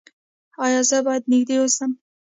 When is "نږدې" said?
1.31-1.55